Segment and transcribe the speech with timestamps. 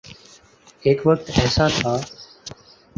[0.85, 1.93] ایک وقت ایسا تھا۔